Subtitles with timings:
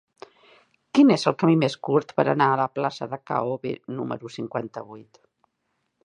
[0.97, 5.21] Quin és el camí més curt per anar a la plaça de K-obe número cinquanta-vuit?